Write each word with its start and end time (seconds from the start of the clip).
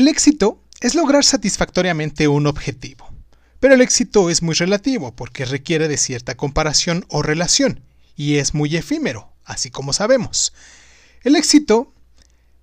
El 0.00 0.08
éxito 0.08 0.64
es 0.80 0.94
lograr 0.94 1.26
satisfactoriamente 1.26 2.26
un 2.26 2.46
objetivo. 2.46 3.06
Pero 3.58 3.74
el 3.74 3.82
éxito 3.82 4.30
es 4.30 4.40
muy 4.40 4.54
relativo 4.54 5.14
porque 5.14 5.44
requiere 5.44 5.88
de 5.88 5.98
cierta 5.98 6.38
comparación 6.38 7.04
o 7.10 7.20
relación 7.20 7.82
y 8.16 8.36
es 8.36 8.54
muy 8.54 8.74
efímero, 8.76 9.30
así 9.44 9.70
como 9.70 9.92
sabemos. 9.92 10.54
El 11.22 11.36
éxito 11.36 11.92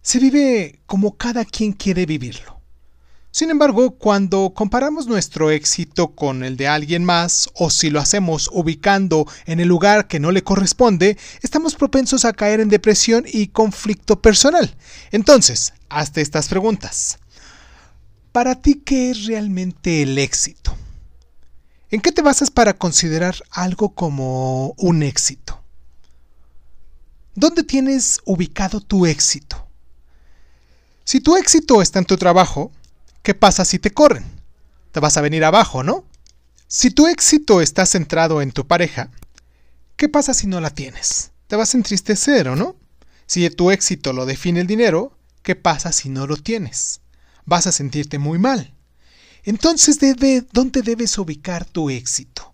se 0.02 0.18
vive 0.18 0.80
como 0.88 1.16
cada 1.16 1.46
quien 1.46 1.74
quiere 1.74 2.08
vivirlo. 2.08 2.60
Sin 3.30 3.52
embargo, 3.52 4.00
cuando 4.00 4.52
comparamos 4.56 5.06
nuestro 5.06 5.52
éxito 5.52 6.16
con 6.16 6.44
el 6.44 6.58
de 6.58 6.68
alguien 6.68 7.06
más, 7.06 7.50
o 7.54 7.70
si 7.70 7.92
lo 7.92 8.00
hacemos 8.00 8.50
ubicando 8.52 9.28
en 9.46 9.60
el 9.60 9.68
lugar 9.68 10.08
que 10.08 10.20
no 10.20 10.32
le 10.32 10.44
corresponde, 10.44 11.20
estamos 11.44 11.76
propensos 11.76 12.26
a 12.26 12.34
caer 12.34 12.62
en 12.62 12.70
depresión 12.70 13.26
y 13.32 13.50
conflicto 13.50 14.24
personal. 14.24 14.76
Entonces, 15.12 15.74
hazte 15.88 16.22
estas 16.22 16.48
preguntas. 16.48 17.20
¿Para 18.38 18.54
ti 18.54 18.84
qué 18.86 19.10
es 19.10 19.26
realmente 19.26 20.04
el 20.04 20.20
éxito? 20.20 20.78
¿En 21.90 22.02
qué 22.02 22.12
te 22.12 22.22
basas 22.22 22.52
para 22.52 22.78
considerar 22.78 23.36
algo 23.50 23.96
como 23.96 24.76
un 24.78 25.02
éxito? 25.02 25.60
¿Dónde 27.34 27.64
tienes 27.64 28.22
ubicado 28.26 28.80
tu 28.80 29.08
éxito? 29.08 29.68
Si 31.04 31.20
tu 31.20 31.36
éxito 31.36 31.82
está 31.82 31.98
en 31.98 32.06
tu 32.06 32.16
trabajo, 32.16 32.72
¿qué 33.24 33.34
pasa 33.34 33.66
si 33.66 33.80
te 33.80 33.90
corren? 33.90 34.26
Te 34.92 35.00
vas 35.00 35.18
a 35.18 35.22
venir 35.22 35.44
abajo, 35.44 35.82
¿no? 35.82 36.06
Si 36.68 36.92
tu 36.92 37.08
éxito 37.08 37.60
está 37.60 37.88
centrado 37.88 38.44
en 38.44 38.52
tu 38.52 38.68
pareja, 38.68 39.10
¿qué 39.96 40.10
pasa 40.10 40.36
si 40.36 40.46
no 40.46 40.62
la 40.62 40.70
tienes? 40.70 41.32
Te 41.48 41.56
vas 41.56 41.74
a 41.74 41.78
entristecer, 41.78 42.50
¿o 42.50 42.56
no? 42.56 42.76
Si 43.26 43.50
tu 43.50 43.72
éxito 43.72 44.14
lo 44.14 44.28
define 44.28 44.60
el 44.60 44.68
dinero, 44.68 45.18
¿qué 45.42 45.56
pasa 45.56 45.92
si 45.92 46.10
no 46.10 46.28
lo 46.28 46.38
tienes? 46.38 47.02
Vas 47.48 47.66
a 47.66 47.72
sentirte 47.72 48.20
muy 48.20 48.38
mal. 48.38 48.74
Entonces, 49.44 49.98
¿dónde 50.52 50.82
debes 50.82 51.18
ubicar 51.18 51.64
tu 51.64 51.90
éxito? 51.90 52.54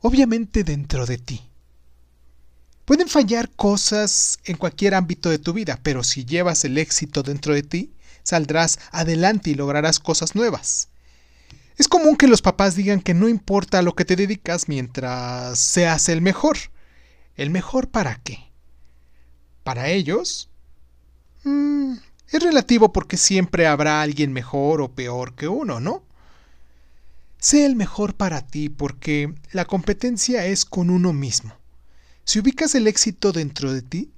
Obviamente 0.00 0.64
dentro 0.64 1.04
de 1.04 1.18
ti. 1.18 1.42
Pueden 2.86 3.06
fallar 3.06 3.50
cosas 3.50 4.38
en 4.44 4.56
cualquier 4.56 4.94
ámbito 4.94 5.28
de 5.28 5.38
tu 5.38 5.52
vida, 5.52 5.78
pero 5.82 6.02
si 6.02 6.24
llevas 6.24 6.64
el 6.64 6.78
éxito 6.78 7.22
dentro 7.22 7.52
de 7.52 7.62
ti, 7.62 7.92
saldrás 8.22 8.78
adelante 8.90 9.50
y 9.50 9.54
lograrás 9.54 10.00
cosas 10.00 10.34
nuevas. 10.34 10.88
Es 11.76 11.86
común 11.86 12.16
que 12.16 12.28
los 12.28 12.40
papás 12.40 12.76
digan 12.76 13.02
que 13.02 13.12
no 13.12 13.28
importa 13.28 13.78
a 13.78 13.82
lo 13.82 13.94
que 13.94 14.06
te 14.06 14.16
dedicas 14.16 14.68
mientras 14.68 15.58
seas 15.58 16.08
el 16.08 16.22
mejor. 16.22 16.56
¿El 17.36 17.50
mejor 17.50 17.90
para 17.90 18.16
qué? 18.22 18.38
¿Para 19.64 19.90
ellos? 19.90 20.48
Mm, 21.42 21.96
es 22.28 22.42
relativo 22.42 22.92
porque 22.92 23.16
siempre 23.16 23.66
habrá 23.66 24.02
alguien 24.02 24.32
mejor 24.32 24.80
o 24.80 24.92
peor 24.92 25.34
que 25.34 25.48
uno, 25.48 25.80
¿no? 25.80 26.02
Sé 27.38 27.66
el 27.66 27.76
mejor 27.76 28.14
para 28.14 28.46
ti 28.46 28.68
porque 28.68 29.34
la 29.52 29.66
competencia 29.66 30.46
es 30.46 30.64
con 30.64 30.90
uno 30.90 31.12
mismo. 31.12 31.54
Si 32.24 32.38
ubicas 32.38 32.74
el 32.74 32.86
éxito 32.86 33.32
dentro 33.32 33.72
de 33.72 33.82
ti, 33.82 34.12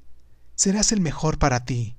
serás 0.54 0.92
el 0.92 1.00
mejor 1.00 1.38
para 1.38 1.64
ti 1.64 1.96